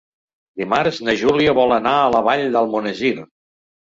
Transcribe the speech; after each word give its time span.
Dimarts 0.61 1.01
na 1.07 1.15
Júlia 1.23 1.53
vol 1.59 1.75
anar 1.77 1.93
a 2.05 2.09
la 2.15 2.21
Vall 2.29 2.45
d'Almonesir. 2.57 3.15